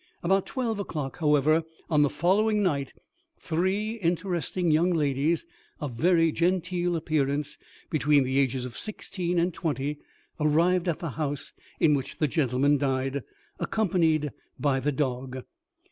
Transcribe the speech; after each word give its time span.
About 0.23 0.47
twelve 0.47 0.79
o'clock, 0.79 1.19
however, 1.19 1.61
on 1.87 2.01
the 2.01 2.09
following 2.09 2.63
night, 2.63 2.91
three 3.39 3.97
interesting 3.97 4.71
young 4.71 4.89
ladies, 4.91 5.45
of 5.79 5.91
very 5.93 6.31
genteel 6.31 6.95
appearance, 6.95 7.59
between 7.91 8.23
the 8.23 8.39
ages 8.39 8.65
of 8.65 8.75
sixteen 8.79 9.37
and 9.37 9.53
twenty, 9.53 9.99
arrived 10.39 10.87
at 10.87 10.97
the 10.97 11.11
house 11.21 11.53
in 11.79 11.93
which 11.93 12.17
the 12.17 12.27
gentleman 12.27 12.79
died, 12.79 13.21
accompanied 13.59 14.31
by 14.59 14.79
the 14.79 14.91
dog. 14.91 15.43